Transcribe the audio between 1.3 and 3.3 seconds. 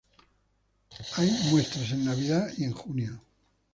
muestras en Navidad y en junio.